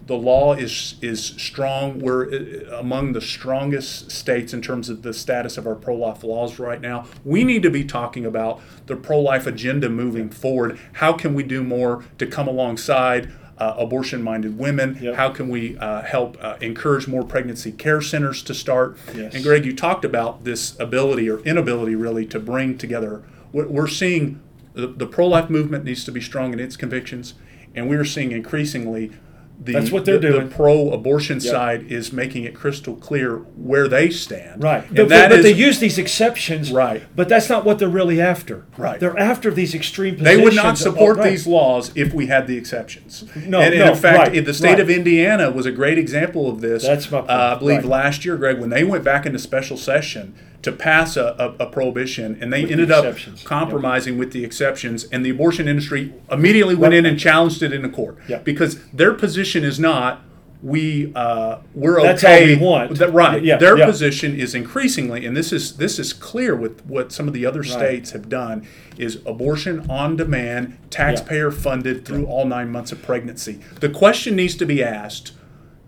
the 0.06 0.16
law 0.16 0.54
is 0.54 0.96
is 1.02 1.24
strong. 1.38 2.00
We're 2.00 2.26
uh, 2.34 2.80
among 2.80 3.14
the 3.14 3.22
strongest 3.22 4.12
states 4.12 4.54
in 4.54 4.62
terms 4.62 4.90
of 4.90 5.02
the 5.02 5.14
status 5.14 5.58
of 5.58 5.66
our 5.68 5.76
pro-life 5.76 6.24
laws 6.24 6.60
right 6.60 6.82
now. 6.82 7.06
We 7.24 7.44
need 7.44 7.64
to 7.64 7.70
be 7.70 7.84
talking 7.84 8.26
about 8.26 8.62
the 8.86 8.96
pro-life 8.96 9.48
agenda 9.48 9.90
moving 9.90 10.30
forward. 10.30 10.80
How 10.94 11.14
can 11.14 11.34
we 11.34 11.44
do 11.44 11.64
more 11.64 12.04
to 12.18 12.28
come 12.28 12.48
alongside 12.48 13.32
uh, 13.58 13.76
abortion-minded 13.78 14.58
women? 14.58 14.98
Yep. 15.00 15.16
How 15.16 15.30
can 15.30 15.48
we 15.48 15.78
uh, 15.78 16.02
help 16.02 16.38
uh, 16.42 16.58
encourage 16.60 17.08
more 17.08 17.24
pregnancy 17.24 17.72
care 17.72 18.02
centers 18.02 18.44
to 18.44 18.54
start? 18.54 18.98
Yes. 19.16 19.34
And 19.34 19.44
Greg, 19.44 19.66
you 19.66 19.76
talked 19.76 20.04
about 20.04 20.44
this 20.44 20.78
ability 20.80 21.30
or 21.30 21.40
inability 21.40 21.96
really 21.96 22.26
to 22.28 22.40
bring 22.40 22.78
together. 22.78 23.24
We're 23.52 23.68
we're 23.68 23.88
seeing 23.88 24.42
the, 24.74 24.88
the 24.88 25.06
pro-life 25.06 25.50
movement 25.50 25.86
needs 25.86 26.04
to 26.06 26.12
be 26.12 26.20
strong 26.20 26.52
in 26.52 26.60
its 26.60 26.76
convictions, 26.76 27.36
and 27.76 27.88
we 27.88 27.96
are 27.96 28.06
seeing 28.06 28.32
increasingly 28.32 29.12
the, 29.60 29.72
That's 29.74 29.92
what 29.92 30.04
they're 30.04 30.20
the, 30.20 30.30
doing. 30.32 30.50
The 30.50 30.56
pro-abortion 30.56 31.40
side 31.40 31.90
is 31.92 32.12
making 32.12 32.44
it 32.44 32.54
crystal 32.54 32.96
clear 32.96 33.38
where 33.38 33.88
they 33.88 34.10
stand. 34.10 34.62
Right. 34.62 34.86
and 34.88 34.96
But, 34.96 35.10
that 35.10 35.30
but 35.30 35.40
is- 35.40 35.46
they 35.46 35.54
use 35.54 35.80
these 35.80 35.98
exceptions. 35.98 36.72
Right. 36.72 37.04
But 37.16 37.30
that's 37.30 37.50
not 37.50 37.64
what 37.64 37.80
they're 37.80 37.88
really 37.88 38.20
after. 38.20 38.66
Right. 38.78 39.00
They're 39.00 39.18
after 39.18 39.52
these 39.52 39.74
extreme 39.74 40.16
positions. 40.18 40.38
They 40.38 40.44
would 40.44 40.56
not 40.56 40.78
support 40.78 41.18
Oh, 41.18 41.22
right. 41.22 41.30
these 41.30 41.48
laws 41.48 41.92
if 41.96 42.14
we 42.14 42.28
had 42.28 42.48
the 42.48 42.58
exceptions. 42.58 43.24
No, 43.36 43.62
and, 43.62 43.74
and 43.74 43.86
no, 43.86 43.92
in 43.94 43.98
fact, 43.98 44.34
right, 44.34 44.46
the 44.46 44.54
state 44.54 44.72
right. 44.72 44.80
of 44.82 44.90
Indiana 44.90 45.50
was 45.50 45.66
a 45.66 45.72
great 45.72 45.98
example 45.98 46.50
of 46.50 46.60
this. 46.62 46.84
That's 46.84 47.10
my 47.10 47.20
point, 47.20 47.32
Uh, 47.32 47.54
I 47.56 47.60
believe 47.60 47.86
last 47.86 48.26
year, 48.26 48.36
Greg, 48.38 48.60
when 48.60 48.70
they 48.70 48.84
went 48.84 49.04
back 49.04 49.26
into 49.26 49.40
special 49.40 49.78
session 49.78 50.36
to 50.64 50.72
pass 50.72 51.16
a, 51.18 51.56
a, 51.60 51.66
a 51.66 51.70
prohibition, 51.70 52.38
and 52.42 52.52
they 52.52 52.62
With 52.62 52.70
the 52.70 52.74
ended 52.74 52.92
up 52.92 53.04
exceptions, 53.06 53.44
compromising 53.44 54.18
with 54.18 54.32
the 54.32 54.44
exceptions, 54.44 55.04
and 55.06 55.24
the 55.26 55.30
abortion 55.30 55.68
industry 55.68 56.14
immediately 56.32 56.74
went 56.76 56.94
in 56.94 57.06
and 57.06 57.20
challenged 57.20 57.62
it 57.62 57.72
in 57.74 57.82
the 57.84 57.90
court 57.90 58.18
Yeah. 58.28 58.40
because 58.40 58.84
their 58.92 59.14
position 59.14 59.64
is 59.64 59.80
not. 59.80 60.22
We 60.62 61.12
uh, 61.14 61.58
we're 61.76 62.02
That's 62.02 62.24
okay. 62.24 62.56
we 62.56 62.62
want. 62.66 62.98
That- 62.98 63.12
right. 63.12 63.44
Yeah, 63.44 63.58
Their 63.58 63.78
yeah. 63.78 63.86
position 63.86 64.34
is 64.40 64.56
increasingly, 64.56 65.26
and 65.26 65.36
this 65.36 65.52
is 65.52 65.76
this 65.76 66.00
is 66.00 66.14
clear 66.14 66.56
with 66.56 66.86
what 66.86 67.12
some 67.12 67.28
of 67.28 67.34
the 67.34 67.46
other 67.46 67.64
states 67.66 68.12
have 68.12 68.30
done, 68.30 68.66
is 68.98 69.18
abortion 69.26 69.86
on 69.90 70.16
demand, 70.16 70.78
taxpayer 70.90 71.52
funded 71.52 72.06
through 72.06 72.26
all 72.28 72.46
nine 72.46 72.70
months 72.72 72.94
of 72.94 73.02
pregnancy. 73.04 73.60
The 73.82 73.90
question 73.90 74.38
needs 74.38 74.56
to 74.56 74.66
be 74.66 74.82
asked, 74.82 75.34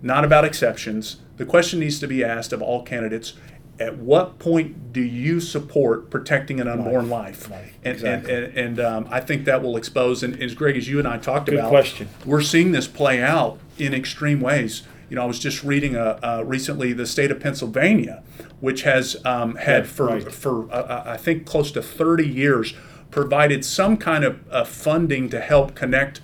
not 0.02 0.26
about 0.26 0.44
exceptions. 0.44 1.22
The 1.38 1.46
question 1.46 1.80
needs 1.80 1.98
to 2.00 2.08
be 2.08 2.22
asked 2.22 2.52
of 2.52 2.62
all 2.62 2.84
candidates. 2.84 3.34
At 3.80 3.98
what 3.98 4.40
point 4.40 4.94
do 4.94 5.02
you 5.02 5.42
support 5.42 6.10
protecting 6.10 6.62
an 6.62 6.68
unborn 6.68 7.10
life? 7.10 7.50
Life, 7.50 7.78
And, 7.84 7.94
exactly. 7.96 8.34
and, 8.34 8.44
and, 8.46 8.58
and 8.58 8.80
um, 8.80 9.08
I 9.10 9.20
think 9.20 9.44
that 9.46 9.62
will 9.62 9.76
expose, 9.76 10.24
and 10.24 10.42
as 10.42 10.56
Greg, 10.56 10.78
as 10.78 10.88
you 10.88 10.98
and 11.00 11.08
I 11.08 11.18
talked 11.18 11.48
Good 11.48 11.56
about, 11.60 11.70
question. 11.70 12.08
we're 12.26 12.42
seeing 12.42 12.72
this 12.72 12.88
play 12.88 13.22
out 13.22 13.60
in 13.78 13.94
extreme 13.94 14.40
ways. 14.40 14.84
You 15.10 15.18
know, 15.18 15.24
I 15.24 15.26
was 15.26 15.40
just 15.40 15.64
reading 15.64 15.96
uh, 15.96 16.20
uh, 16.24 16.44
recently 16.46 16.94
the 16.94 17.06
state 17.06 17.32
of 17.32 17.40
Pennsylvania, 17.40 18.24
which 18.60 18.84
has 18.84 19.18
um, 19.26 19.56
had 19.56 19.84
Yeah, 19.84 19.90
for 19.92 20.06
right. 20.08 20.32
for 20.32 20.72
uh, 20.72 21.04
I 21.06 21.18
think 21.18 21.46
close 21.46 21.72
to 21.74 21.82
30 21.82 22.28
years 22.28 22.74
provided 23.12 23.64
some 23.64 23.98
kind 23.98 24.24
of 24.24 24.40
uh, 24.52 24.64
funding 24.64 25.30
to 25.30 25.40
help 25.42 25.76
connect 25.76 26.22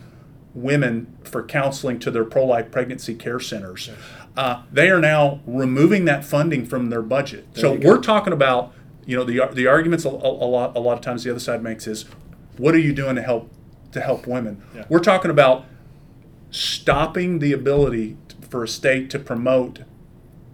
women 0.54 1.16
for 1.24 1.44
counseling 1.44 2.00
to 2.00 2.12
their 2.12 2.26
pro-life 2.26 2.72
pregnancy 2.72 3.14
care 3.16 3.40
centers. 3.40 3.90
Uh, 4.38 4.64
they 4.72 4.90
are 4.90 5.00
now 5.00 5.42
removing 5.46 6.06
that 6.06 6.24
funding 6.24 6.66
from 6.66 6.90
their 6.90 7.02
budget. 7.02 7.46
so 7.54 7.74
we're 7.74 8.00
talking 8.00 8.32
about, 8.34 8.74
you 9.06 9.16
know, 9.18 9.24
the 9.24 9.42
the 9.54 9.68
arguments 9.68 10.06
a, 10.06 10.10
a, 10.10 10.12
a 10.12 10.48
lot 10.48 10.76
a 10.76 10.80
lot 10.80 10.94
of 10.94 11.02
times 11.02 11.24
the 11.24 11.30
other 11.30 11.40
side 11.40 11.62
makes 11.62 11.86
is, 11.88 12.06
what 12.58 12.74
are 12.74 12.80
you 12.80 12.94
doing 12.94 13.16
to 13.16 13.22
help 13.22 13.50
to 13.92 14.00
help 14.00 14.26
women? 14.28 14.62
Yeah. 14.76 14.86
We're 14.90 15.00
talking 15.00 15.30
about 15.32 15.66
stopping 16.50 17.40
the 17.40 17.54
ability 17.54 18.18
for 18.50 18.64
a 18.64 18.68
state 18.68 19.10
to 19.10 19.20
promote 19.20 19.80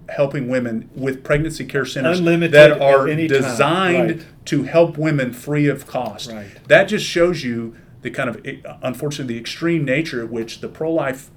helping 0.09 0.47
women 0.47 0.89
with 0.95 1.23
pregnancy 1.23 1.65
care 1.65 1.85
centers 1.85 2.19
Unlimited 2.19 2.53
that 2.53 2.81
are 2.81 3.07
designed 3.07 4.09
Right. 4.11 4.25
to 4.45 4.63
help 4.63 4.97
women 4.97 5.33
free 5.33 5.67
of 5.67 5.85
cost. 5.85 6.31
Right. 6.31 6.45
That 6.67 6.85
just 6.85 7.05
shows 7.05 7.43
you 7.43 7.75
the 8.03 8.09
kind 8.11 8.29
of, 8.29 8.45
unfortunately, 8.81 9.33
the 9.33 9.39
extreme 9.39 9.83
nature 9.83 10.23
at 10.23 10.29
which 10.31 10.61
the 10.61 10.69
pro 10.69 10.91
life 10.91 11.29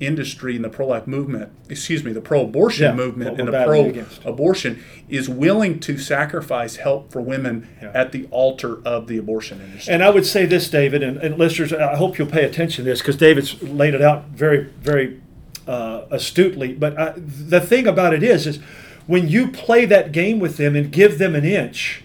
industry 0.00 0.56
and 0.56 0.64
the 0.64 0.68
pro 0.68 0.86
life 0.86 1.06
movement, 1.06 1.50
excuse 1.68 2.04
me, 2.04 2.12
the 2.12 2.20
pro 2.20 2.42
abortion 2.42 2.84
Yeah, 2.84 2.94
movement 2.94 3.38
and 3.38 3.48
the 3.48 3.52
pro 3.64 4.04
abortion 4.30 4.82
is 5.08 5.28
willing 5.28 5.80
to 5.80 5.98
sacrifice 5.98 6.76
help 6.76 7.12
for 7.12 7.20
women 7.20 7.68
Yeah. 7.82 7.92
at 7.94 8.12
the 8.12 8.26
altar 8.30 8.80
of 8.84 9.06
the 9.06 9.18
abortion 9.18 9.60
industry. 9.60 9.92
And 9.92 10.02
I 10.02 10.10
would 10.10 10.26
say 10.26 10.46
this, 10.46 10.68
David, 10.68 11.02
and, 11.02 11.16
and 11.18 11.38
listeners, 11.38 11.72
I 11.72 11.96
hope 11.96 12.18
you'll 12.18 12.26
pay 12.28 12.44
attention 12.44 12.84
to 12.84 12.90
this 12.90 13.00
because 13.00 13.16
David's 13.16 13.62
laid 13.62 13.94
it 13.94 14.02
out 14.02 14.26
very, 14.28 14.64
very 14.80 15.20
uh, 15.66 16.02
astutely. 16.10 16.72
But 16.74 16.98
I, 16.98 17.14
the 17.16 17.60
thing 17.60 17.86
about 17.86 18.14
it 18.14 18.22
is, 18.22 18.46
is 18.46 18.58
when 19.06 19.28
you 19.28 19.48
play 19.48 19.84
that 19.86 20.12
game 20.12 20.38
with 20.38 20.56
them 20.56 20.76
and 20.76 20.90
give 20.92 21.18
them 21.18 21.34
an 21.34 21.44
inch, 21.44 22.03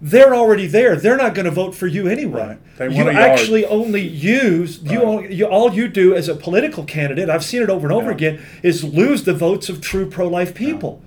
they're 0.00 0.34
already 0.34 0.66
there. 0.66 0.96
They're 0.96 1.16
not 1.16 1.34
going 1.34 1.44
to 1.46 1.50
vote 1.50 1.74
for 1.74 1.86
you 1.86 2.06
anyway. 2.06 2.56
Right. 2.78 2.90
You 2.90 2.96
want 3.04 3.08
a 3.08 3.12
yard. 3.14 3.30
actually 3.30 3.66
only 3.66 4.00
use 4.02 4.80
you, 4.82 4.98
Right. 4.98 5.04
all, 5.06 5.24
you 5.24 5.44
all 5.46 5.72
you 5.74 5.88
do 5.88 6.14
as 6.14 6.28
a 6.28 6.34
political 6.34 6.84
candidate. 6.84 7.28
I've 7.28 7.44
seen 7.44 7.62
it 7.62 7.70
over 7.70 7.86
and 7.88 7.92
over 7.92 8.10
Yeah. 8.10 8.14
again. 8.14 8.40
Is 8.62 8.84
lose 8.84 9.24
the 9.24 9.34
votes 9.34 9.68
of 9.68 9.80
true 9.80 10.06
pro-life 10.06 10.54
people. 10.54 11.02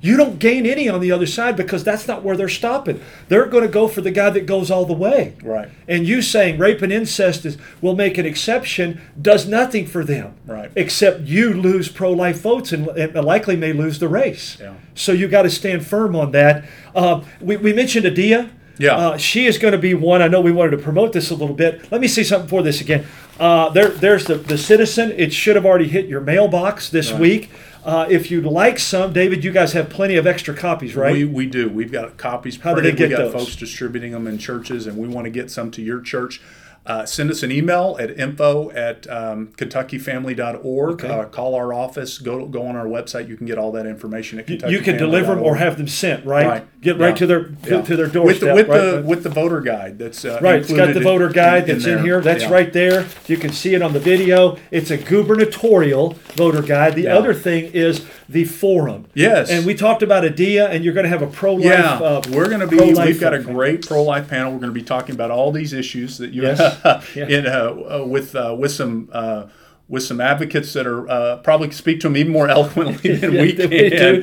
You 0.00 0.16
don't 0.16 0.38
gain 0.38 0.66
any 0.66 0.88
on 0.88 1.00
the 1.00 1.10
other 1.10 1.26
side 1.26 1.56
because 1.56 1.82
that's 1.82 2.06
not 2.06 2.22
where 2.22 2.36
they're 2.36 2.48
stopping. 2.48 3.00
They're 3.28 3.46
going 3.46 3.62
to 3.64 3.68
go 3.68 3.88
for 3.88 4.00
the 4.02 4.10
guy 4.10 4.30
that 4.30 4.46
goes 4.46 4.70
all 4.70 4.84
the 4.84 4.92
way. 4.92 5.34
Right. 5.42 5.68
And 5.88 6.06
you 6.06 6.22
saying 6.22 6.58
rape 6.58 6.82
and 6.82 6.92
incest 6.92 7.44
is 7.46 7.56
will 7.80 7.96
make 7.96 8.18
an 8.18 8.26
exception 8.26 9.00
does 9.20 9.46
nothing 9.48 9.86
for 9.86 10.04
them. 10.04 10.34
Right. 10.46 10.70
Except 10.76 11.20
you 11.22 11.52
lose 11.54 11.88
pro-life 11.88 12.40
votes 12.40 12.72
and, 12.72 12.88
and 12.88 13.14
likely 13.24 13.56
may 13.56 13.72
lose 13.72 13.98
the 13.98 14.08
race. 14.08 14.58
Yeah. 14.60 14.74
So 14.94 15.12
you 15.12 15.28
got 15.28 15.42
to 15.42 15.50
stand 15.50 15.86
firm 15.86 16.14
on 16.14 16.32
that. 16.32 16.64
Uh, 16.94 17.22
we, 17.40 17.56
we 17.56 17.72
mentioned 17.72 18.06
Addia. 18.06 18.50
Yeah. 18.78 18.94
Uh, 18.94 19.16
she 19.16 19.46
is 19.46 19.56
going 19.56 19.72
to 19.72 19.78
be 19.78 19.94
one. 19.94 20.20
I 20.20 20.28
know 20.28 20.42
we 20.42 20.52
wanted 20.52 20.72
to 20.72 20.78
promote 20.82 21.14
this 21.14 21.30
a 21.30 21.34
little 21.34 21.54
bit. 21.54 21.90
Let 21.90 22.00
me 22.02 22.08
say 22.08 22.22
something 22.22 22.48
for 22.48 22.62
this 22.62 22.82
again. 22.82 23.06
Uh, 23.40 23.70
there, 23.70 23.88
there's 23.88 24.26
the, 24.26 24.34
the 24.34 24.58
citizen. 24.58 25.12
It 25.16 25.32
should 25.32 25.56
have 25.56 25.64
already 25.64 25.88
hit 25.88 26.06
your 26.06 26.20
mailbox 26.20 26.90
this 26.90 27.10
Right. 27.10 27.20
week. 27.20 27.50
Uh, 27.86 28.04
if 28.10 28.32
you'd 28.32 28.44
like 28.44 28.80
some, 28.80 29.12
David, 29.12 29.44
you 29.44 29.52
guys 29.52 29.72
have 29.72 29.88
plenty 29.88 30.16
of 30.16 30.26
extra 30.26 30.52
copies, 30.52 30.96
right? 30.96 31.12
We, 31.12 31.24
we 31.24 31.46
do. 31.46 31.68
We've 31.68 31.92
got 31.92 32.16
copies 32.16 32.60
How 32.60 32.74
do 32.74 32.82
they 32.82 32.90
get 32.90 33.10
we 33.10 33.16
got 33.16 33.32
those? 33.32 33.32
folks 33.32 33.54
distributing 33.54 34.10
them 34.10 34.26
in 34.26 34.38
churches, 34.38 34.88
and 34.88 34.98
we 34.98 35.06
want 35.06 35.26
to 35.26 35.30
get 35.30 35.52
some 35.52 35.70
to 35.70 35.80
your 35.80 36.00
church. 36.00 36.40
Uh, 36.86 37.04
send 37.04 37.30
us 37.30 37.42
an 37.42 37.50
email 37.50 37.96
at 37.98 38.10
info 38.18 38.70
at 38.70 39.08
um, 39.10 39.48
kentuckyfamily.org. 39.56 41.04
Okay. 41.04 41.08
Uh, 41.08 41.24
call 41.24 41.54
our 41.54 41.72
office. 41.72 42.18
Go 42.18 42.46
go 42.46 42.66
on 42.66 42.76
our 42.76 42.86
website. 42.86 43.28
You 43.28 43.36
can 43.36 43.46
get 43.46 43.58
all 43.58 43.72
that 43.72 43.86
information 43.86 44.38
at 44.38 44.48
you, 44.48 44.56
kentuckyfamily.org. 44.56 44.72
you 44.72 44.80
can 44.80 44.96
deliver 44.96 45.34
them 45.34 45.42
or 45.44 45.56
have 45.56 45.76
them 45.78 45.88
sent, 45.88 46.24
right? 46.24 46.46
Right. 46.46 46.80
Get 46.80 46.98
right 46.98 47.08
Yeah. 47.08 47.14
to 47.16 47.26
their 47.26 47.50
Yeah. 47.66 47.82
to 47.82 47.96
their 47.96 48.04
with 48.06 48.12
doorstep. 48.14 48.40
the, 48.48 48.54
with 48.54 48.68
right? 48.68 48.80
the 48.80 49.02
with 49.04 49.22
the 49.24 49.28
voter 49.30 49.60
guide. 49.60 49.98
That's 49.98 50.24
uh, 50.24 50.38
Right, 50.40 50.60
it's 50.60 50.72
got 50.72 50.94
the 50.94 51.00
voter 51.00 51.28
guide 51.28 51.68
in 51.68 51.76
that's 51.76 51.86
in, 51.86 51.94
there. 51.96 52.02
here. 52.04 52.20
That's 52.20 52.44
Yeah. 52.44 52.52
right 52.52 52.72
there. 52.72 53.06
You 53.26 53.36
can 53.36 53.50
see 53.52 53.74
it 53.74 53.82
on 53.82 53.92
the 53.92 53.98
video. 54.00 54.56
It's 54.70 54.90
a 54.90 54.96
gubernatorial 54.96 56.16
voter 56.34 56.62
guide. 56.62 56.94
The 56.94 57.08
other 57.08 57.34
thing 57.34 57.70
is 57.72 58.04
the 58.28 58.44
forum. 58.44 59.06
Yes. 59.14 59.50
And 59.50 59.64
we 59.66 59.74
talked 59.74 60.02
about 60.02 60.24
Addia, 60.24 60.68
and 60.70 60.84
you're 60.84 60.94
going 60.94 61.04
to 61.04 61.10
have 61.10 61.22
a 61.22 61.26
pro 61.26 61.54
life. 61.54 61.64
Yeah, 61.64 61.94
uh, 61.94 62.22
we're 62.30 62.48
going 62.48 62.60
to 62.60 62.66
be. 62.66 62.76
We've 62.76 63.20
got 63.20 63.34
a 63.34 63.38
great 63.38 63.86
pro-life 63.86 64.28
panel. 64.28 64.52
We're 64.52 64.58
going 64.58 64.72
to 64.72 64.78
be 64.80 64.82
talking 64.82 65.14
about 65.14 65.30
all 65.30 65.52
these 65.52 65.72
issues 65.72 66.18
that 66.18 66.32
you 66.32 66.42
Yes. 66.42 66.75
Yeah. 67.14 67.26
in 67.28 67.46
uh, 67.46 68.00
uh, 68.00 68.06
with 68.06 68.34
uh, 68.34 68.54
with 68.58 68.72
some. 68.72 69.08
Uh, 69.12 69.46
with 69.88 70.02
some 70.02 70.20
advocates 70.20 70.72
that 70.72 70.84
are 70.84 71.08
uh, 71.08 71.36
probably 71.44 71.70
speak 71.70 72.00
to 72.00 72.08
them 72.08 72.16
even 72.16 72.32
more 72.32 72.48
eloquently 72.56 73.14
than 73.14 73.30
we 73.30 73.38
we 73.38 73.52
can. 73.52 73.68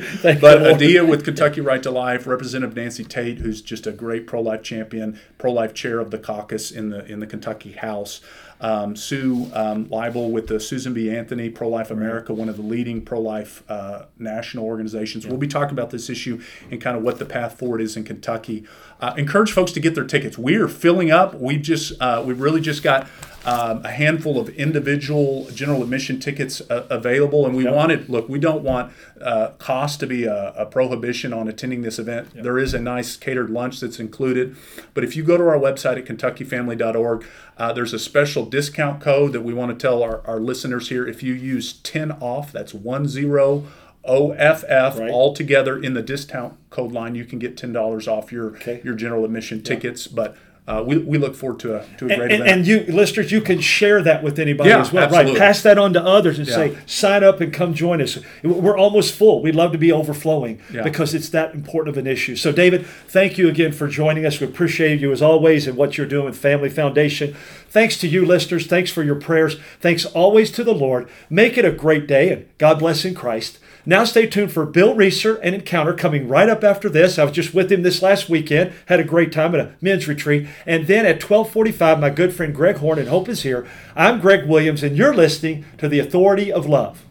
But. 0.22 0.60
Addia 0.60 1.08
with 1.08 1.24
Kentucky 1.24 1.62
Right 1.62 1.82
to 1.84 1.90
Life, 1.90 2.26
Representative 2.26 2.76
Nancy 2.76 3.02
Tate, 3.02 3.38
who's 3.38 3.62
just 3.62 3.86
a 3.86 3.92
great 3.92 4.26
pro-life 4.26 4.62
champion, 4.62 5.18
pro-life 5.38 5.72
chair 5.72 6.00
of 6.00 6.10
the 6.10 6.18
caucus 6.18 6.70
in 6.70 6.90
the 6.90 7.06
in 7.06 7.20
the 7.20 7.26
Kentucky 7.26 7.72
House. 7.72 8.20
Um, 8.64 8.96
Sue 8.96 9.50
um, 9.52 9.84
Liebel 9.90 10.30
with 10.30 10.46
the 10.46 10.58
Susan 10.58 10.94
B. 10.94 11.14
Anthony 11.14 11.50
Pro 11.50 11.68
Life 11.68 11.90
America, 11.90 12.32
one 12.32 12.48
of 12.48 12.56
the 12.56 12.62
leading 12.62 13.02
pro 13.02 13.20
life 13.20 13.62
uh, 13.68 14.06
national 14.18 14.64
organizations. 14.64 15.26
We'll 15.26 15.36
be 15.36 15.46
talking 15.46 15.72
about 15.72 15.90
this 15.90 16.08
issue 16.08 16.40
and 16.70 16.80
kind 16.80 16.96
of 16.96 17.02
what 17.02 17.18
the 17.18 17.26
path 17.26 17.58
forward 17.58 17.82
is 17.82 17.94
in 17.94 18.04
Kentucky. 18.04 18.64
Uh, 19.02 19.12
encourage 19.18 19.52
folks 19.52 19.70
to 19.72 19.80
get 19.80 19.94
their 19.94 20.06
tickets. 20.06 20.38
We 20.38 20.56
are 20.56 20.68
filling 20.68 21.10
up. 21.10 21.34
We've 21.34 21.60
just 21.60 22.00
uh, 22.00 22.22
we 22.24 22.32
really 22.32 22.62
just 22.62 22.82
got 22.82 23.06
um, 23.46 23.84
a 23.84 23.90
handful 23.90 24.38
of 24.40 24.48
individual 24.50 25.48
general 25.52 25.82
admission 25.82 26.18
tickets 26.18 26.62
uh, 26.70 26.86
available, 26.90 27.44
and 27.46 27.54
we 27.54 27.64
Yep. 27.64 27.74
wanted 27.74 28.08
look. 28.08 28.28
We 28.28 28.38
don't 28.38 28.62
want 28.62 28.92
uh, 29.20 29.48
cost 29.58 30.00
to 30.00 30.06
be 30.06 30.24
a, 30.24 30.52
a 30.56 30.66
prohibition 30.66 31.32
on 31.32 31.46
attending 31.48 31.82
this 31.82 31.98
event. 31.98 32.28
There 32.34 32.58
is 32.58 32.72
a 32.74 32.80
nice 32.80 33.16
catered 33.16 33.50
lunch 33.50 33.80
that's 33.80 34.00
included, 34.00 34.56
but 34.94 35.04
if 35.04 35.14
you 35.16 35.22
go 35.22 35.36
to 35.36 35.44
our 35.44 35.58
website 35.58 35.98
at 35.98 36.06
KentuckyFamily.org, 36.06 37.24
uh, 37.58 37.72
there's 37.72 37.92
a 37.92 37.98
special 37.98 38.46
discount 38.46 39.00
code 39.00 39.32
that 39.32 39.42
we 39.42 39.52
want 39.54 39.78
to 39.78 39.80
tell 39.80 40.02
our, 40.02 40.26
our 40.26 40.40
listeners 40.40 40.88
here. 40.88 41.06
If 41.06 41.22
you 41.22 41.34
use 41.34 41.72
10 41.74 42.12
off, 42.12 42.50
that's 42.52 42.72
one 42.74 43.06
zero 43.06 43.64
OFF 44.06 44.98
Right. 44.98 45.10
all 45.10 45.34
together 45.34 45.80
in 45.82 45.94
the 45.94 46.02
discount 46.02 46.54
code 46.70 46.92
line, 46.92 47.14
you 47.14 47.24
can 47.24 47.38
get 47.38 47.56
ten 47.56 47.72
dollars 47.72 48.06
off 48.06 48.30
your 48.32 48.48
Okay. 48.56 48.80
your 48.84 48.94
general 48.94 49.24
admission 49.24 49.62
tickets. 49.62 50.06
But 50.06 50.36
uh, 50.66 50.82
we, 50.86 50.96
we 50.96 51.18
look 51.18 51.34
forward 51.34 51.60
to 51.60 51.76
a 51.76 51.84
to 51.98 52.06
a 52.06 52.16
great 52.16 52.32
and, 52.32 52.32
event. 52.32 52.48
and 52.48 52.66
you 52.66 52.80
listeners, 52.88 53.30
you 53.30 53.42
can 53.42 53.60
share 53.60 54.02
that 54.02 54.22
with 54.22 54.38
anybody 54.38 54.70
Yeah, 54.70 54.80
as 54.80 54.90
well, 54.92 55.10
right? 55.10 55.36
Pass 55.36 55.62
that 55.62 55.76
on 55.76 55.92
to 55.92 56.02
others 56.02 56.38
and 56.38 56.48
Yeah. 56.48 56.54
say, 56.54 56.78
sign 56.86 57.22
up 57.22 57.42
and 57.42 57.52
come 57.52 57.74
join 57.74 58.00
us. 58.00 58.18
We're 58.42 58.78
almost 58.78 59.14
full. 59.14 59.42
We'd 59.42 59.54
love 59.54 59.72
to 59.72 59.78
be 59.78 59.92
overflowing 59.92 60.60
Yeah. 60.72 60.82
because 60.82 61.12
it's 61.12 61.28
that 61.30 61.54
important 61.54 61.94
of 61.94 61.98
an 62.02 62.10
issue. 62.10 62.34
So, 62.34 62.50
David, 62.50 62.86
thank 62.86 63.36
you 63.36 63.46
again 63.48 63.72
for 63.72 63.88
joining 63.88 64.24
us. 64.24 64.40
We 64.40 64.46
appreciate 64.46 65.00
you 65.00 65.12
as 65.12 65.20
always 65.20 65.66
and 65.66 65.76
what 65.76 65.98
you're 65.98 66.06
doing 66.06 66.24
with 66.24 66.36
Family 66.38 66.70
Foundation. 66.70 67.36
Thanks 67.68 67.98
to 67.98 68.08
you, 68.08 68.24
listeners. 68.24 68.66
Thanks 68.66 68.90
for 68.90 69.02
your 69.02 69.16
prayers. 69.16 69.56
Thanks 69.80 70.06
always 70.06 70.50
to 70.52 70.64
the 70.64 70.74
Lord. 70.74 71.08
Make 71.28 71.58
it 71.58 71.66
a 71.66 71.72
great 71.72 72.06
day 72.06 72.30
and 72.32 72.46
God 72.56 72.78
bless 72.78 73.04
in 73.04 73.14
Christ. 73.14 73.58
Now 73.86 74.04
stay 74.04 74.26
tuned 74.26 74.50
for 74.50 74.64
Bill 74.64 74.94
Reeser 74.94 75.36
and 75.36 75.54
Encounter 75.54 75.92
coming 75.92 76.26
right 76.26 76.48
up 76.48 76.64
after 76.64 76.88
this. 76.88 77.18
I 77.18 77.24
was 77.24 77.34
just 77.34 77.52
with 77.52 77.70
him 77.70 77.82
this 77.82 78.00
last 78.00 78.30
weekend. 78.30 78.72
Had 78.86 78.98
a 78.98 79.04
great 79.04 79.30
time 79.30 79.54
at 79.54 79.60
a 79.60 79.72
men's 79.82 80.08
retreat. 80.08 80.48
And 80.64 80.86
then 80.86 81.04
at 81.04 81.22
1245, 81.22 82.00
my 82.00 82.08
good 82.08 82.34
friend 82.34 82.54
Greg 82.54 82.76
Horn 82.76 82.98
and 82.98 83.08
Hope 83.08 83.28
is 83.28 83.42
here. 83.42 83.66
I'm 83.94 84.20
Greg 84.20 84.48
Williams, 84.48 84.82
and 84.82 84.96
you're 84.96 85.14
listening 85.14 85.66
to 85.76 85.88
The 85.90 85.98
Authority 85.98 86.50
of 86.50 86.64
Love. 86.64 87.03